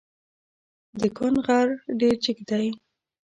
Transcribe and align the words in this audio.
د 0.99 1.01
کند 1.17 1.35
غر 1.45 1.67
ډېر 1.99 2.15
جګ 2.23 2.37
دی. 2.49 2.65